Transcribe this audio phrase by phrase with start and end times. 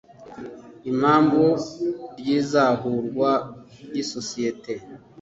[0.91, 1.43] impamvu
[2.19, 3.29] ry’izahurwa
[3.89, 4.73] ry’isosiyete